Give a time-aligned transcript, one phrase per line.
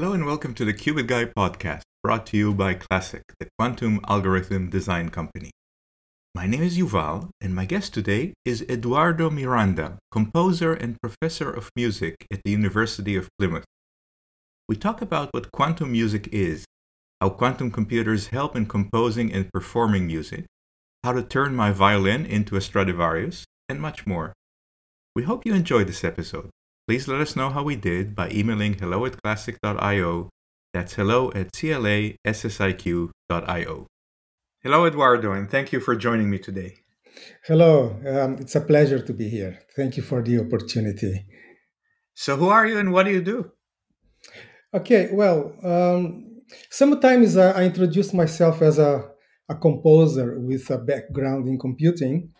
[0.00, 4.00] Hello and welcome to the Qubit Guy podcast, brought to you by Classiq, the quantum
[4.08, 5.50] algorithm design company.
[6.34, 11.68] My name is Yuval, and my guest today is Eduardo Miranda, composer and professor of
[11.76, 13.66] music at the University of Plymouth.
[14.70, 16.64] We talk about what quantum music is,
[17.20, 20.46] how quantum computers help in composing and performing music,
[21.04, 24.32] how to turn my violin into a Stradivarius, and much more.
[25.14, 26.48] We hope you enjoyed this episode.
[26.90, 30.28] Please let us know how we did by emailing hello at classiq.io.
[30.74, 33.06] That's hello at classiq.io.
[34.64, 36.78] Hello, Eduardo, and thank you for joining me today.
[37.46, 39.60] Hello, um, it's a pleasure to be here.
[39.76, 41.26] Thank you for the opportunity.
[42.14, 43.52] So, who are you and what do you do?
[44.74, 49.12] Okay, well, um, sometimes I introduce myself as a,
[49.48, 52.32] a composer with a background in computing,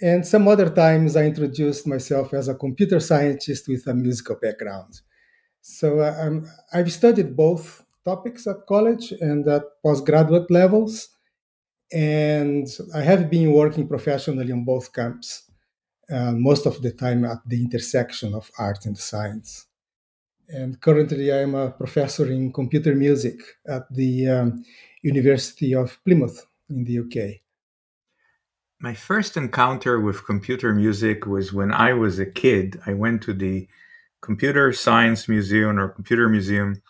[0.00, 5.00] and some other times I introduced myself as a computer scientist with a musical background.
[5.62, 6.40] So uh,
[6.72, 11.08] I've studied both topics at college and at postgraduate levels.
[11.92, 15.50] And I have been working professionally on both camps,
[16.10, 19.66] uh, most of the time at the intersection of art and science.
[20.48, 24.64] And currently, I am a professor in computer music at the um,
[25.02, 27.42] University of Plymouth in the UK.
[28.80, 32.80] My first encounter with computer music was when I was a kid.
[32.86, 33.68] I went to the
[34.20, 36.82] Computer Science Museum or Computer Museum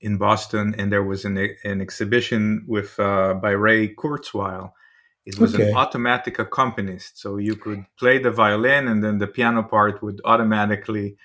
[0.00, 4.72] in Boston, and there was an, an exhibition with uh, by Ray Kurzweil.
[5.24, 5.70] It was okay.
[5.70, 10.20] an automatic accompanist, so you could play the violin, and then the piano part would
[10.24, 11.16] automatically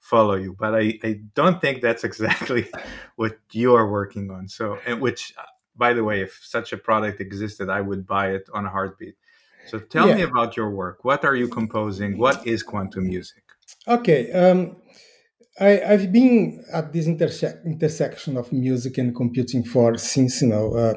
[0.00, 0.56] follow you.
[0.58, 2.68] But I, I don't think that's exactly
[3.16, 4.48] what you are working on.
[4.48, 5.32] So, which,
[5.76, 9.14] by the way, if such a product existed, I would buy it on a heartbeat.
[9.66, 10.16] So tell yeah.
[10.16, 11.04] me about your work.
[11.04, 12.18] What are you composing?
[12.18, 13.42] What is quantum music?
[13.88, 14.32] Okay.
[14.32, 14.76] Um,
[15.58, 20.74] I, have been at this interse- intersection of music and computing for since you know
[20.74, 20.94] uh,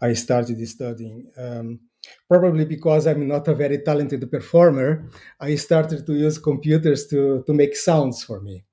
[0.00, 1.30] I started studying.
[1.36, 1.80] Um,
[2.28, 5.10] probably because I'm not a very talented performer,
[5.40, 8.64] I started to use computers to to make sounds for me,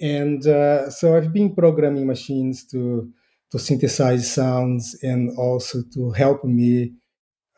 [0.00, 3.10] and uh, so I've been programming machines to
[3.50, 6.92] to synthesize sounds and also to help me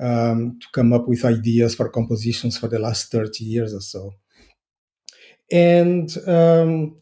[0.00, 4.14] um, to come up with ideas for compositions for the last 30 years or so.
[5.50, 6.98] And um,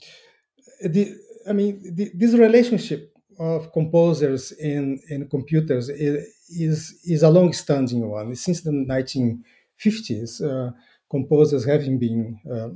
[0.83, 1.15] the,
[1.49, 8.35] I mean, the, this relationship of composers and, and computers is, is a long-standing one.
[8.35, 10.73] Since the 1950s, uh,
[11.11, 12.69] composers having been uh,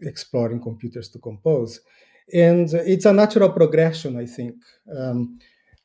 [0.00, 1.80] exploring computers to compose.
[2.32, 4.56] And it's a natural progression, I think,
[4.96, 5.38] um,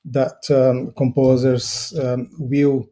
[0.06, 2.88] that um, composers um, will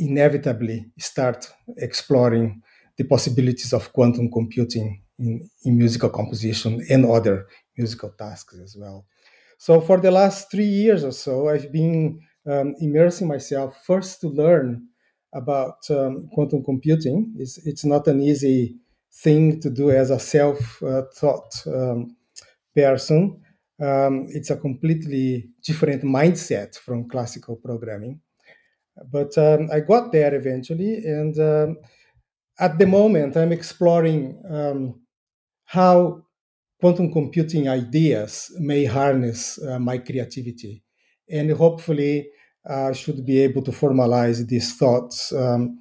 [0.00, 2.62] inevitably start exploring
[2.96, 7.46] the possibilities of quantum computing in, in musical composition and other
[7.76, 9.06] musical tasks as well.
[9.58, 14.28] So, for the last three years or so, I've been um, immersing myself first to
[14.28, 14.86] learn
[15.34, 17.34] about um, quantum computing.
[17.38, 18.76] It's, it's not an easy
[19.12, 22.16] thing to do as a self uh, taught um,
[22.74, 23.40] person.
[23.80, 28.20] Um, it's a completely different mindset from classical programming.
[29.10, 31.78] But um, I got there eventually, and um,
[32.58, 35.00] at the moment, I'm exploring um,
[35.66, 36.24] how
[36.80, 40.82] quantum computing ideas may harness uh, my creativity,
[41.30, 42.30] and hopefully,
[42.66, 45.80] I uh, should be able to formalize these thoughts um,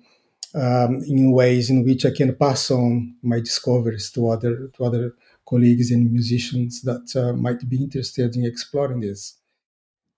[0.55, 5.15] um, in ways in which I can pass on my discoveries to other to other
[5.47, 9.38] colleagues and musicians that uh, might be interested in exploring this.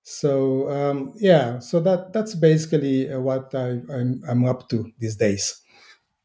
[0.03, 5.15] So um, yeah, so that that's basically uh, what I, I'm I'm up to these
[5.15, 5.61] days.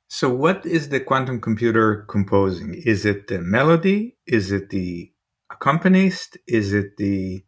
[0.09, 2.75] So what is the quantum computer composing?
[2.75, 4.17] Is it the melody?
[4.27, 5.13] Is it the
[5.51, 6.39] accompanist?
[6.47, 7.45] Is it the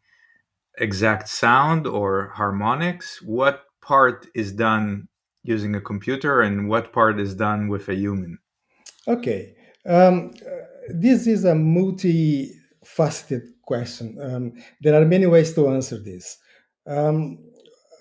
[0.79, 3.23] exact sound or harmonics?
[3.23, 5.09] What part is done
[5.43, 8.39] using a computer and what part is done with a human?
[9.07, 9.55] Okay.
[9.87, 10.51] Um, uh,
[10.91, 11.55] this is a
[12.97, 14.17] multifaceted question.
[14.21, 16.39] Um, there are many ways to answer this.
[16.87, 17.39] Um,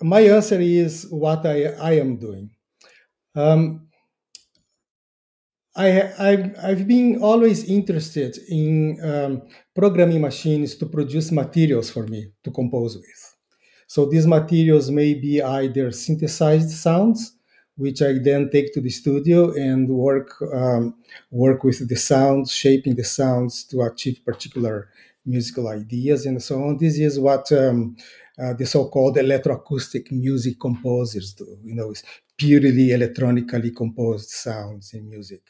[0.00, 2.50] my answer is what I, I am doing.
[3.34, 3.88] Um,
[5.76, 9.42] I, I, I've been always interested in um,
[9.74, 13.34] programming machines to produce materials for me to compose with.
[13.86, 17.37] So these materials may be either synthesized sounds,
[17.78, 20.94] which I then take to the studio and work um,
[21.30, 24.90] work with the sounds, shaping the sounds to achieve particular
[25.24, 26.78] musical ideas and so on.
[26.78, 27.96] This is what um,
[28.38, 31.58] uh, the so-called electroacoustic music composers do.
[31.62, 32.02] You know, it's
[32.36, 35.42] purely electronically composed sounds in music.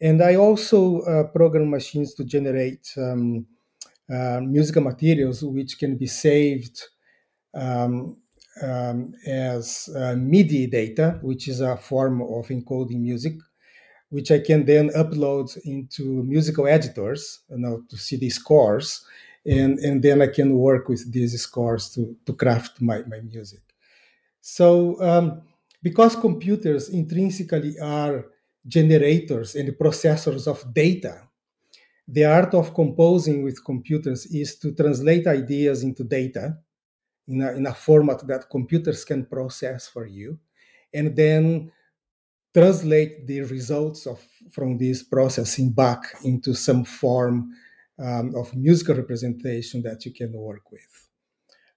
[0.00, 3.46] And I also uh, program machines to generate um,
[4.12, 6.82] uh, musical materials which can be saved
[7.54, 8.16] um,
[8.62, 13.34] um, as uh, MIDI data, which is a form of encoding music,
[14.10, 19.04] which I can then upload into musical editors you know, to see the scores.
[19.46, 23.60] And, and then I can work with these scores to, to craft my, my music.
[24.40, 25.42] So, um,
[25.82, 28.26] because computers intrinsically are
[28.66, 31.28] generators and processors of data,
[32.06, 36.56] the art of composing with computers is to translate ideas into data
[37.28, 40.38] in a, in a format that computers can process for you
[40.92, 41.70] and then
[42.52, 44.20] translate the results of
[44.52, 47.50] from this processing back into some form
[47.98, 51.08] um, of musical representation that you can work with.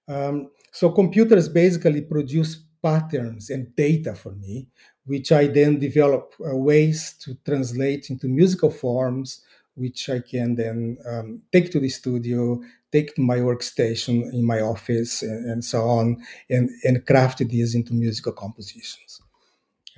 [0.08, 4.68] Um, so computers basically produce patterns and data for me
[5.04, 9.42] which i then develop uh, ways to translate into musical forms
[9.78, 12.60] which i can then um, take to the studio
[12.92, 16.16] take to my workstation in my office and, and so on
[16.50, 19.20] and, and craft these into musical compositions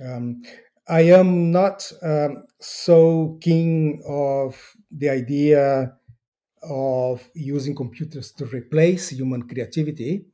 [0.03, 0.43] um,
[0.87, 4.57] I am not um, so keen of
[4.91, 5.93] the idea
[6.63, 10.25] of using computers to replace human creativity.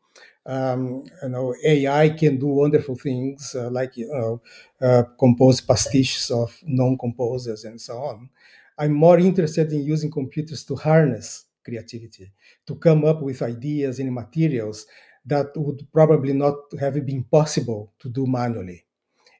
[0.45, 4.41] Um, you know, AI can do wonderful things uh, like you know,
[4.81, 8.29] uh, compose pastiches of non-composers and so on.
[8.77, 12.31] I'm more interested in using computers to harness creativity,
[12.65, 14.85] to come up with ideas and materials
[15.25, 18.85] that would probably not have been possible to do manually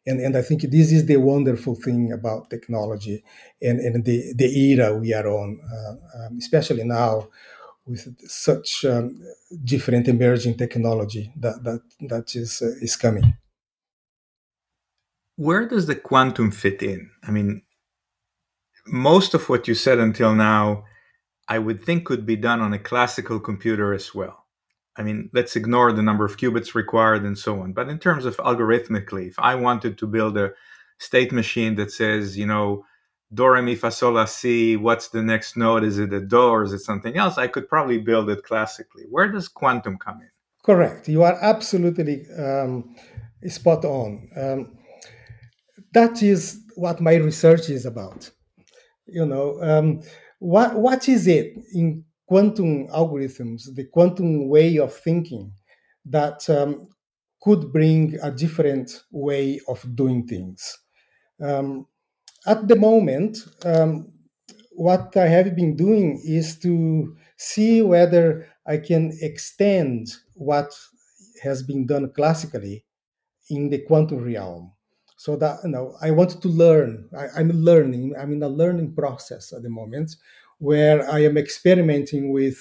[0.08, 3.24] and, and I think this is the wonderful thing about technology
[3.62, 7.28] and, and the, the era we are on, uh, um, especially now
[7.86, 9.22] with such um,
[9.66, 13.38] different emerging technology that, that, that is, uh, is coming.
[15.36, 17.12] Where does the quantum fit in?
[17.24, 17.62] I mean,
[18.88, 20.86] most of what you said until now,
[21.48, 24.46] I would think could be done on a classical computer as well.
[24.98, 27.74] I mean, let's ignore the number of qubits required and so on.
[27.74, 30.52] But in terms of algorithmically, if I wanted to build a
[30.98, 32.84] state machine that says, you know,
[33.34, 35.84] do re mi fa sol la si, what's the next node?
[35.84, 37.38] Is it a do or is it something else?
[37.38, 39.04] I could probably build it classically.
[39.10, 40.30] Where does quantum come in?
[40.64, 41.08] Correct.
[41.08, 42.96] You are absolutely um,
[43.48, 44.30] spot on.
[44.36, 44.78] Um,
[45.94, 48.32] that is what my research is about.
[49.08, 50.02] You know, um,
[50.40, 55.54] what what is it in quantum algorithms, the quantum way of thinking
[56.06, 56.90] that um,
[57.42, 60.78] could bring a different way of doing things.
[61.42, 61.88] Um,
[62.48, 64.12] at the moment, um,
[64.74, 70.72] what I have been doing is to see whether I can extend what
[71.44, 72.86] has been done classically
[73.50, 74.74] in the quantum realm.
[75.28, 77.10] So that you know, I want to learn.
[77.14, 78.16] I, I'm learning.
[78.18, 80.16] I'm in a learning process at the moment,
[80.60, 82.58] where I am experimenting with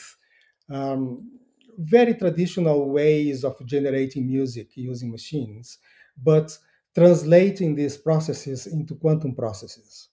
[0.68, 1.30] um,
[1.78, 5.78] very traditional ways of generating music using machines,
[6.20, 6.58] but
[6.92, 10.08] translating these processes into quantum processes.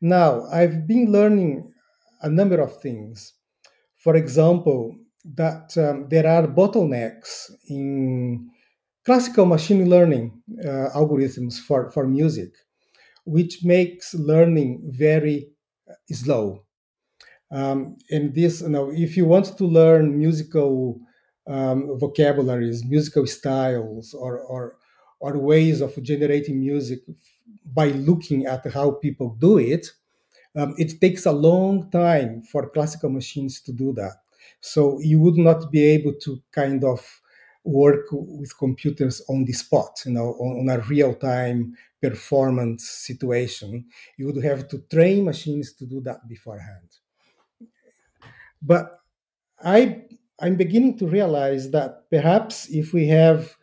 [0.00, 1.72] Now, I've been learning
[2.22, 3.34] a number of things.
[3.98, 4.96] For example,
[5.36, 8.50] that um, there are bottlenecks in
[9.04, 12.52] classical machine learning uh, algorithms for, for music,
[13.24, 15.48] which makes learning very
[16.12, 16.64] slow.
[17.50, 21.00] Um, and this, you know, if you want to learn musical
[21.46, 24.76] um, vocabularies, musical styles, or, or
[25.22, 27.00] or ways of generating music
[27.74, 29.86] by looking at how people do it,
[30.56, 34.14] um, it takes a long time for classical machines to do that.
[34.60, 37.00] So you would not be able to kind of
[37.64, 43.86] work with computers on the spot, you know, on, on a real time performance situation.
[44.16, 46.88] You would have to train machines to do that beforehand.
[48.62, 48.98] But
[49.62, 50.02] I,
[50.40, 53.56] I'm beginning to realize that perhaps if we have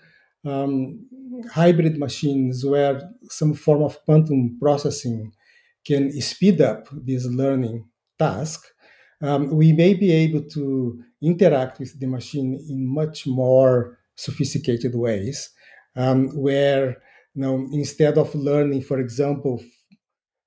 [0.45, 1.07] um,
[1.51, 5.33] hybrid machines where some form of quantum processing
[5.85, 7.87] can speed up this learning
[8.19, 8.67] task,
[9.21, 15.49] um, we may be able to interact with the machine in much more sophisticated ways,
[15.95, 16.97] um, where
[17.33, 19.63] you know, instead of learning, for example,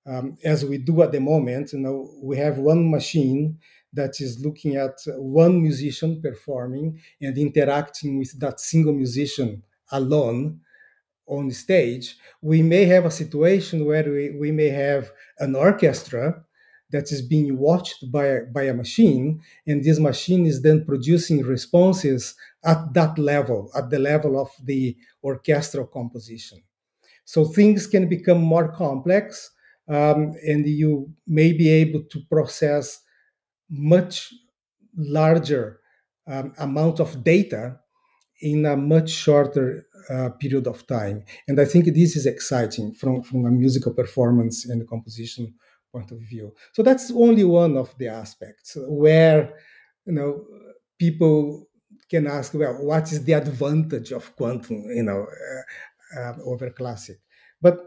[0.06, 3.58] um, as we do at the moment, you know, we have one machine
[3.92, 9.62] that is looking at one musician performing and interacting with that single musician
[9.92, 10.60] alone
[11.26, 16.44] on stage, we may have a situation where we, we may have an orchestra
[16.92, 22.34] that is being watched by, by a machine, and this machine is then producing responses
[22.64, 26.62] at that level, at the level of the orchestral composition.
[27.24, 29.50] So things can become more complex,
[29.88, 33.00] um, and you may be able to process
[33.68, 34.32] much
[34.96, 35.80] larger
[36.26, 37.78] um, amount of data
[38.40, 41.24] in a much shorter uh, period of time.
[41.46, 45.54] And I think this is exciting from, from a musical performance and composition
[45.92, 46.54] point of view.
[46.72, 49.54] So that's only one of the aspects where
[50.06, 50.44] you know
[50.98, 51.68] people
[52.10, 55.26] can ask, well, what is the advantage of quantum, you know,
[56.16, 57.18] uh, uh, over classic?
[57.62, 57.78] But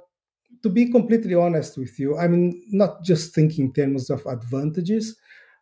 [0.63, 5.17] to be completely honest with you, I'm not just thinking in terms of advantages.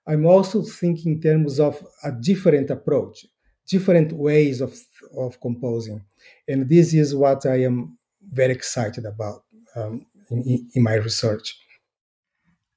[0.07, 3.25] I'm also thinking in terms of a different approach,
[3.67, 4.75] different ways of,
[5.17, 6.03] of composing.
[6.47, 9.43] And this is what I am very excited about
[9.75, 11.57] um, in, in my research.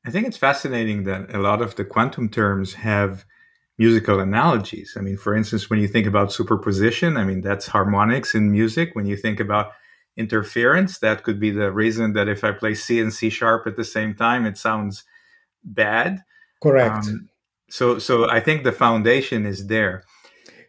[0.05, 3.25] I think it's fascinating that a lot of the quantum terms have
[3.79, 4.95] musical analogies.
[4.97, 8.91] I mean, for instance, when you think about superposition, I mean, that's harmonics in music.
[8.95, 9.73] When you think about
[10.17, 13.77] interference, that could be the reason that if I play C and C sharp at
[13.77, 15.05] the same time, it sounds
[15.65, 16.23] bad.
[16.63, 17.07] Correct.
[17.07, 17.29] Um,
[17.69, 20.05] so, so I think the foundation is there.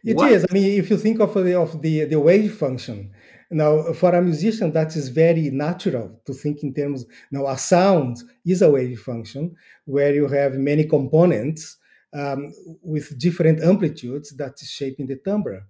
[0.04, 0.32] It what?
[0.32, 0.46] is.
[0.48, 3.12] I mean, if you think of the of the the wave function,
[3.50, 7.04] now for a musician, that is very natural to think in terms.
[7.30, 11.76] Now, a sound is a wave function where you have many components
[12.12, 15.66] um, with different amplitudes that is shaping the timbre.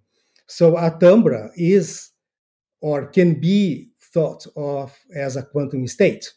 [0.47, 2.11] So a timbre is
[2.81, 6.33] or can be thought of as a quantum state.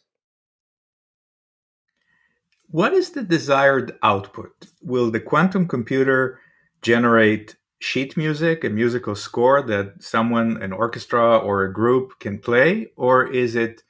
[2.71, 4.67] What is the desired output?
[4.81, 6.39] Will the quantum computer
[6.81, 12.87] generate sheet music, a musical score that someone, an orchestra or a group can play?
[12.95, 13.83] Or is it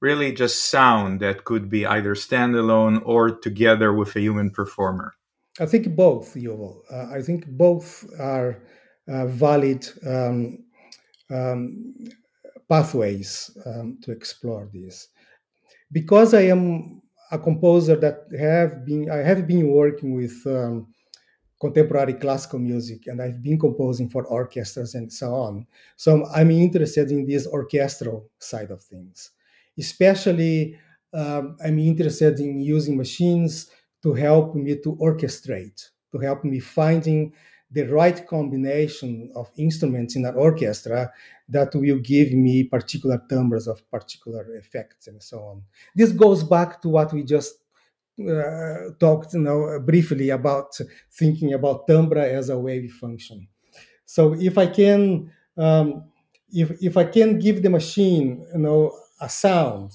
[0.00, 5.14] really just sound that could be either standalone or together with a human performer?
[5.60, 6.80] I think both, Yuval.
[6.90, 8.62] Uh, I think both are
[9.08, 10.58] uh, valid um,
[11.30, 11.94] um,
[12.68, 15.08] pathways um, to explore this.
[15.92, 20.93] Because I am a composer that have been, I have been working with um,
[21.64, 25.66] contemporary classical music and I've been composing for orchestras and so on.
[25.96, 29.30] So I'm interested in this orchestral side of things.
[29.78, 30.78] Especially,
[31.14, 33.70] um, I'm interested in using machines
[34.02, 37.32] to help me to orchestrate, to help me finding
[37.70, 41.10] the right combination of instruments in an orchestra
[41.48, 45.62] that will give me particular timbres of particular effects and so on.
[45.96, 47.63] This goes back to what we just
[48.20, 50.78] uh, talked you know, briefly about
[51.12, 53.48] thinking about timbre as a wave function.
[54.04, 56.04] So if I can, um,
[56.50, 59.92] if if I can give the machine, you know, a sound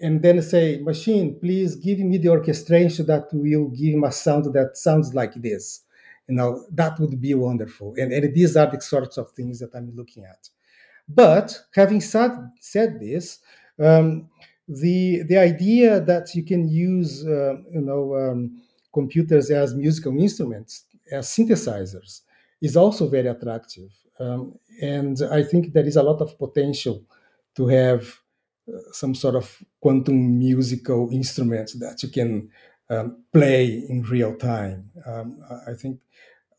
[0.00, 4.52] and then say, machine, please give me the orchestration that will give me a sound
[4.52, 5.82] that sounds like this.
[6.28, 7.94] You know, that would be wonderful.
[7.96, 10.48] And, and these are the sorts of things that I'm looking at.
[11.08, 13.38] But having said, said this,
[13.78, 14.28] um,
[14.68, 20.84] the the idea that you can use uh, you know um, computers as musical instruments
[21.10, 22.22] as synthesizers
[22.60, 23.90] is also very attractive
[24.20, 27.02] um, and i think there is a lot of potential
[27.54, 28.20] to have
[28.92, 32.48] some sort of quantum musical instrument that you can
[32.90, 34.90] um, play in real time.
[35.06, 36.00] Um, I think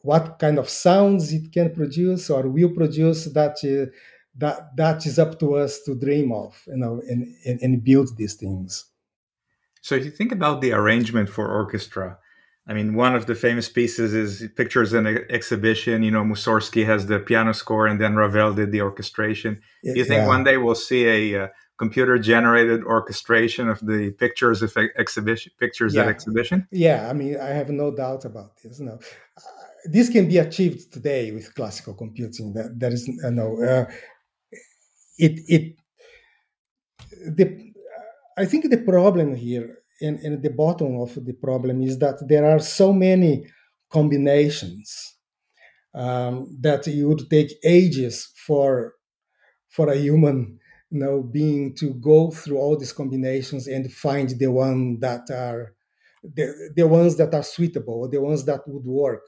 [0.01, 3.91] what kind of sounds it can produce or will produce that uh,
[4.37, 8.17] that that is up to us to dream of, you know, and, and, and build
[8.17, 8.85] these things.
[9.81, 12.17] So if you think about the arrangement for orchestra,
[12.65, 16.01] I mean, one of the famous pieces is pictures in an exhibition.
[16.01, 19.61] You know, Mussorgsky has the piano score, and then Ravel did the orchestration.
[19.83, 20.27] Do you think yeah.
[20.27, 21.47] one day we'll see a, uh,
[21.77, 26.01] computer generated orchestration of the pictures of exhibition pictures yeah.
[26.01, 28.93] at exhibition yeah i mean i have no doubt about this no
[29.37, 29.41] uh,
[29.85, 33.85] this can be achieved today with classical computing that there is uh, no uh,
[35.17, 35.75] it it
[37.37, 37.73] the
[38.37, 42.45] i think the problem here and, and the bottom of the problem is that there
[42.45, 43.45] are so many
[43.89, 45.15] combinations
[45.95, 48.93] um, that it would take ages for
[49.69, 50.59] for a human
[50.91, 55.73] you know being to go through all these combinations and find the one that are
[56.23, 59.25] the, the ones that are suitable the ones that would work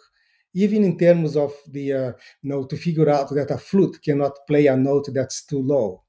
[0.55, 4.33] even in terms of the uh, you know to figure out that a flute cannot
[4.47, 6.03] play a note that's too low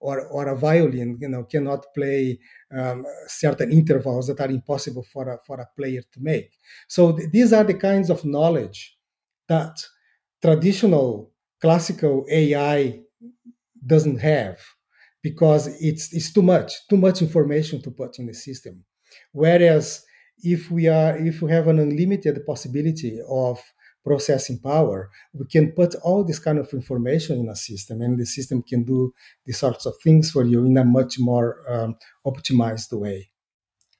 [0.00, 2.38] or, or a violin you know cannot play
[2.76, 6.50] um, certain intervals that are impossible for a, for a player to make
[6.88, 8.98] so th- these are the kinds of knowledge
[9.48, 9.76] that
[10.42, 13.00] traditional classical ai
[13.84, 14.58] doesn't have
[15.22, 18.84] because it's it's too much, too much information to put in the system.
[19.32, 20.02] Whereas
[20.42, 23.60] if we are if we have an unlimited possibility of
[24.06, 28.26] processing power, we can put all this kind of information in a system, and the
[28.26, 29.12] system can do
[29.44, 33.30] these sorts of things for you in a much more um, optimized way.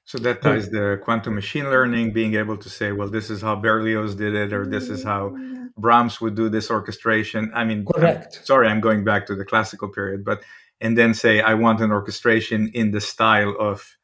[0.05, 3.55] So that ties the quantum machine learning, being able to say, well, this is how
[3.57, 5.35] Berlioz did it, or this is how
[5.77, 7.51] Brahms would do this orchestration.
[7.53, 8.37] I mean, correct.
[8.39, 10.41] I'm, sorry, I'm going back to the classical period, but
[10.79, 13.97] and then say I want an orchestration in the style of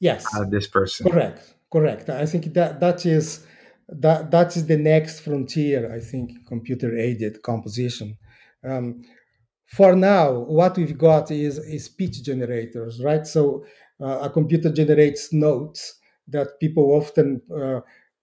[0.00, 1.10] yes uh, this person.
[1.10, 2.08] Correct, correct.
[2.08, 3.45] I think that that is
[3.88, 5.92] that that is the next frontier.
[5.94, 8.16] I think computer aided composition.
[8.64, 9.02] Um,
[9.66, 13.26] for now, what we've got is, is speech generators, right?
[13.26, 13.64] So
[14.00, 17.80] uh, a computer generates notes that people often uh,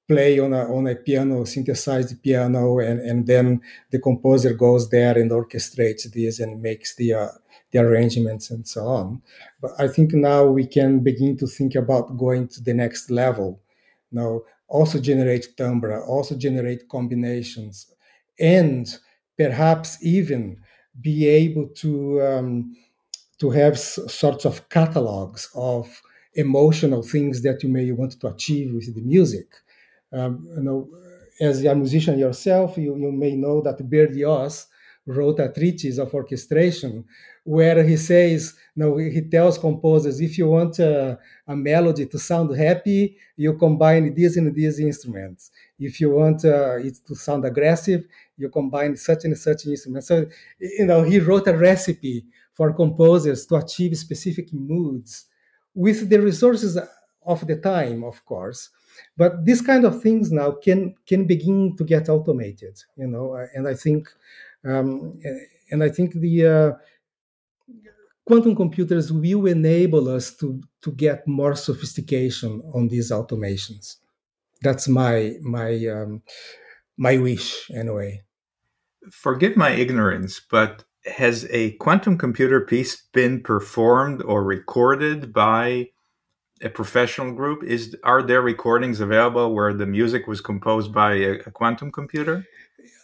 [0.07, 5.17] play on a, on a piano, synthesized piano, and, and then the composer goes there
[5.17, 7.27] and orchestrates this and makes the, uh,
[7.71, 9.21] the arrangements and so on.
[9.61, 13.61] But I think now we can begin to think about going to the next level.
[14.11, 17.91] Now, also generate timbre, also generate combinations,
[18.39, 18.87] and
[19.37, 20.57] perhaps even
[21.01, 22.75] be able to um,
[23.39, 26.01] to have s- sorts of catalogs of
[26.35, 29.47] emotional things that you may want to achieve with the music.
[30.11, 30.89] Um, you know,
[31.41, 34.67] as a musician yourself, you, you may know that Berlioz
[35.05, 37.03] wrote a treatise of orchestration
[37.43, 42.55] where he says, no, he tells composers, if you want a, a melody to sound
[42.55, 45.51] happy, you combine these and these instruments.
[45.77, 48.05] If you want uh, it to sound aggressive,
[48.37, 50.07] you combine such and such instruments.
[50.07, 50.25] So,
[50.59, 55.25] you know, he wrote a recipe for composers to achieve specific moods
[55.75, 56.77] with the resources
[57.25, 58.69] of the time, of course.
[59.17, 63.67] But these kind of things now can can begin to get automated, you know, and
[63.67, 64.07] I think,
[64.65, 65.19] um,
[65.71, 66.71] and I think the uh,
[68.25, 73.97] quantum computers will enable us to to get more sophistication on these automations.
[74.61, 76.21] That's my my um,
[76.97, 78.23] my wish anyway.
[79.11, 85.89] Forgive my ignorance, but has a quantum computer piece been performed or recorded by
[86.61, 87.63] a professional group?
[87.63, 92.45] Is are there recordings available where the music was composed by a, a quantum computer?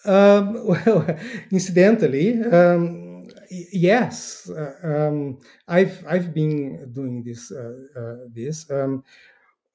[0.05, 1.05] Um, well,
[1.51, 3.27] incidentally, um,
[3.71, 9.03] yes, uh, um, I've I've been doing this uh, uh, this um,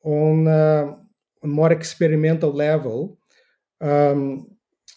[0.04, 0.96] on uh,
[1.42, 3.18] a more experimental level.
[3.80, 4.48] Um,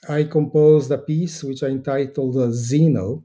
[0.09, 3.23] I composed a piece which I entitled uh, Zeno,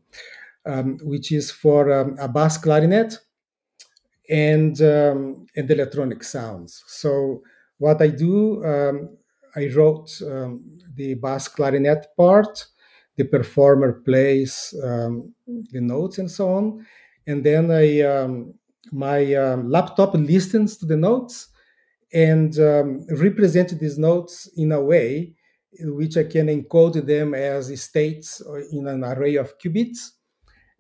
[0.67, 3.19] um, which is for a bass clarinet
[4.29, 6.83] and um, and electronic sounds.
[6.87, 7.43] So
[7.79, 9.17] what I do, um,
[9.57, 12.67] I wrote um, the bass clarinet part.
[13.17, 16.87] The performer plays um, the notes and so on,
[17.27, 18.55] and then I um,
[18.91, 21.49] my um, laptop listens to the notes
[22.13, 25.35] and um, these notes in a way
[25.75, 30.13] in which I can encode them as states in an array of qubits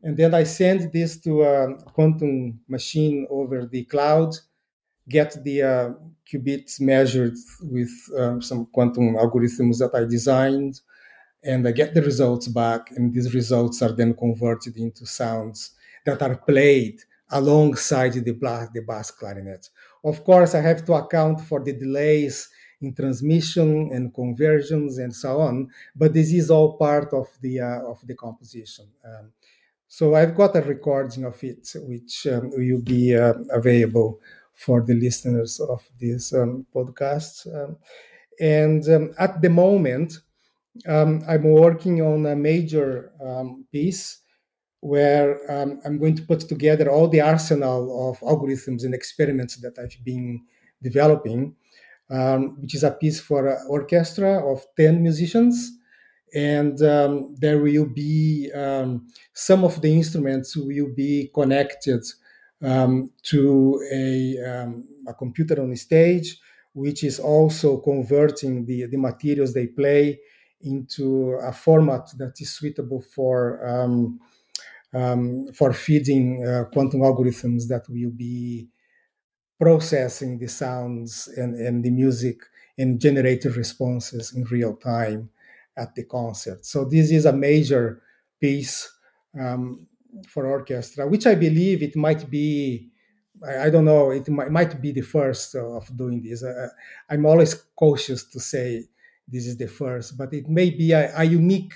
[0.02, 4.34] and then I send this to a quantum machine over the cloud,
[5.08, 5.90] get the uh,
[6.30, 10.80] qubits measured with um, some quantum algorithms that I designed,
[11.44, 12.90] and I get the results back.
[12.92, 15.72] And these results are then converted into sounds
[16.04, 19.68] that are played alongside the, the bass clarinet.
[20.04, 22.48] Of course, I have to account for the delays
[22.80, 27.80] in transmission and conversions and so on, but this is all part of the uh,
[27.86, 28.86] of the composition.
[29.04, 29.32] Um,
[29.86, 34.20] so I've got a recording of it, which um, will be uh, available
[34.54, 37.46] for the listeners of this um, podcast.
[37.54, 37.76] Um,
[38.40, 40.14] and um, at the moment,
[40.86, 44.20] um, I'm working on a major um, piece
[44.80, 50.04] where I'm going to put together all the arsenal of algorithms and experiments that I've
[50.04, 50.42] been
[50.82, 51.54] developing,
[52.08, 55.70] which is a piece for an orchestra of 10 musicians
[56.34, 62.02] and um, there will be um, some of the instruments will be connected
[62.62, 66.38] um, to a, um, a computer on stage
[66.74, 70.18] which is also converting the, the materials they play
[70.62, 74.18] into a format that is suitable for um,
[74.94, 78.68] um, for feeding uh, quantum algorithms that will be
[79.60, 82.40] processing the sounds and, and the music
[82.78, 85.30] and generating responses in real time
[85.76, 86.64] at the concert.
[86.66, 88.02] So this is a major
[88.40, 88.90] piece
[89.40, 89.86] um,
[90.28, 92.90] for orchestra, which I believe it might be.
[93.46, 94.10] I, don't know.
[94.10, 96.44] It might, might, be the first of doing this.
[96.44, 96.68] Uh,
[97.10, 98.84] I'm always cautious to say
[99.26, 101.72] this is the first, but it may be a, a unique,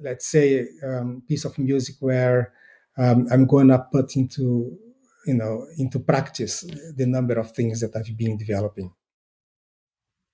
[0.00, 2.52] let's say, um, piece of music where
[2.96, 4.78] um, I'm going to put into,
[5.26, 6.64] you know, into practice
[6.96, 8.92] the number of things that I've been developing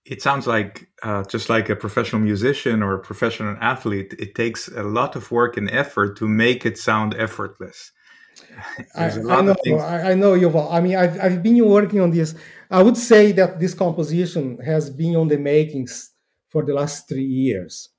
[0.05, 4.69] it sounds like uh, just like a professional musician or a professional athlete, it takes
[4.69, 7.93] a lot of work and effort to make it sound effortless.
[8.95, 10.73] I, I, know, I, know, Yuval.
[10.73, 12.35] I mean, I've, I've been working on this.
[12.71, 16.11] I would say that this composition has been on the makings
[16.49, 17.91] for the last three years.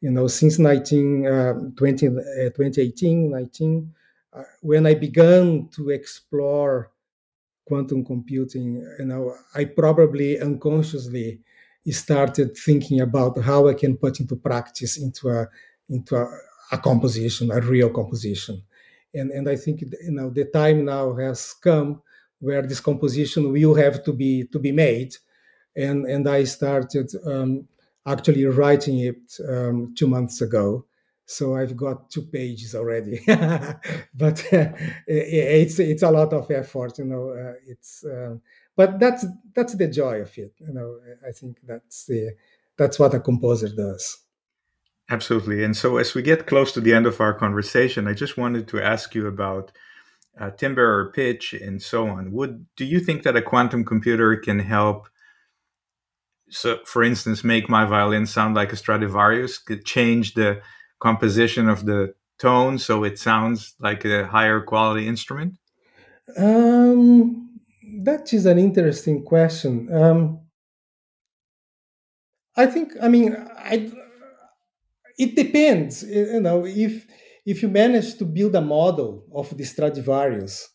[0.00, 2.10] You know, since 19, uh, 20, uh,
[2.54, 3.94] 2018, 19,
[4.32, 6.90] uh, when I began to explore
[7.66, 11.40] quantum computing, you know, I probably unconsciously
[11.88, 15.48] started thinking about how I can put into practice into a
[15.88, 16.26] into a,
[16.72, 18.62] a composition, a real composition.
[19.14, 22.02] And and I think you know the time now has come
[22.40, 25.16] where this composition will have to be to be made.
[25.76, 27.68] And and I started um,
[28.06, 30.86] actually writing it um, two months ago
[31.26, 33.20] so I've got two pages already.
[33.26, 34.72] but uh,
[35.06, 37.30] it's it's a lot of effort, you know.
[37.30, 38.36] Uh, it's uh,
[38.76, 40.98] but that's that's the joy of it, you know.
[41.26, 42.36] I think that's the
[42.78, 44.18] that's what a composer does.
[45.08, 45.62] Absolutely.
[45.64, 48.66] And so as we get close to the end of our conversation, I just wanted
[48.68, 49.72] to ask you about
[50.38, 52.32] uh, timbre or pitch and so on.
[52.32, 55.08] Would do you think that a quantum computer can help?
[56.48, 60.60] So, for instance, make my violin sound like a Stradivarius, could change the
[60.98, 65.54] composition of the tone so it sounds like a higher quality instrument?
[66.36, 67.60] Um,
[68.04, 69.92] that is an interesting question.
[69.92, 70.40] Um,
[72.56, 73.90] I think, I mean, I,
[75.18, 76.02] it depends.
[76.02, 77.06] You know, if
[77.44, 80.68] if you manage to build a model of the Stradivarius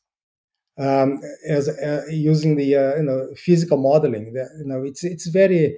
[0.80, 5.28] um, as uh, using the uh, you know physical modeling, that, you know, it's it's
[5.28, 5.78] very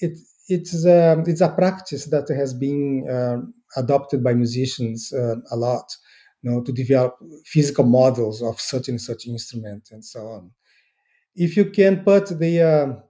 [0.00, 5.56] it it's um, it's a practice that has been um, adopted by musicians uh, a
[5.56, 5.90] lot,
[6.42, 10.50] you know, to develop physical models of such and such instrument and so on.
[11.34, 13.00] If you can put the uh,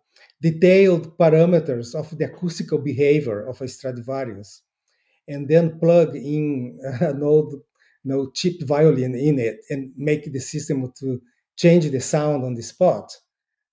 [0.40, 4.62] detailed parameters of the acoustical behavior of a Stradivarius
[5.28, 7.54] and then plug in an old
[8.04, 11.20] no cheap violin in it and make the system to
[11.56, 13.10] change the sound on the spot.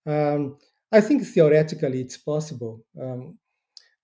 [0.06, 0.58] Um,
[0.91, 2.84] I think theoretically it's possible.
[3.02, 3.38] Um,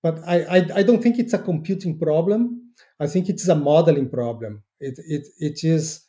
[0.08, 2.74] but I, I, I don't think it's a computing problem.
[3.00, 4.64] I think it's a modeling problem.
[4.80, 6.06] It it it is,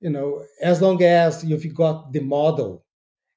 [0.00, 2.84] you know, as long as you've got the model,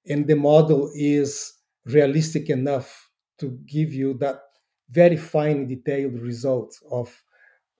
[0.07, 1.53] and the model is
[1.85, 4.41] realistic enough to give you that
[4.89, 7.23] very fine detailed result of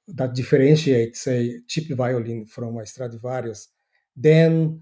[0.08, 3.70] that differentiates say cheap violin from a Stradivarius,
[4.16, 4.82] then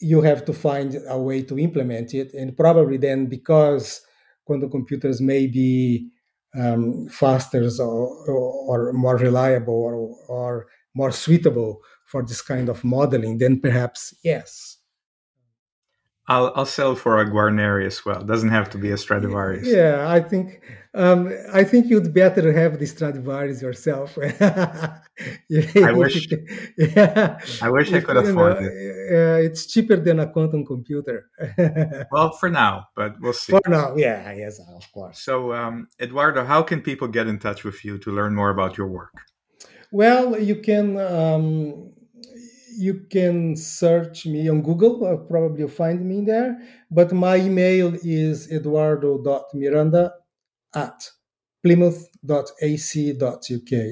[0.00, 4.02] you have to find a way to implement it, and probably then because
[4.44, 6.10] quantum computers may be
[6.58, 13.38] um, faster or, or, more reliable or, or more suitable for this kind of modeling,
[13.38, 14.75] then perhaps yes.
[16.28, 18.20] I'll I'll sell for a Guarneri as well.
[18.20, 19.68] It doesn't have to be a Stradivarius.
[19.68, 20.60] Yeah, I think
[20.92, 24.18] um, I think you'd better have the Stradivarius yourself.
[24.50, 26.28] I wish.
[26.78, 29.12] yeah, I wish I could afford know, it.
[29.12, 31.30] Uh, it's cheaper than a quantum computer.
[32.10, 33.52] well, for now, but we'll see.
[33.52, 35.20] For now, yeah, yes, of course.
[35.20, 38.76] So, um, Eduardo, how can people get in touch with you to learn more about
[38.76, 39.12] your work?
[39.92, 40.98] Well, you can.
[40.98, 41.92] Um,
[42.76, 45.04] you can search me on Google.
[45.04, 46.58] Uh, probably find me there.
[46.90, 50.12] But my email is eduardo.miranda
[50.74, 51.10] at
[51.62, 52.36] plymouth.ac.uk.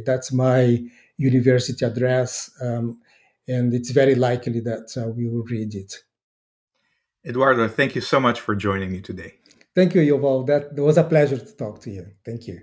[0.07, 0.79] That's my
[1.17, 2.51] university address.
[2.61, 3.01] Um,
[3.47, 5.95] and it's very likely that uh, we will read it.
[7.27, 9.35] Eduardo, thank you so much for joining me today.
[9.75, 10.47] Thank you, Yuval.
[10.47, 12.07] That was a pleasure to talk to you.
[12.25, 12.61] Thank you.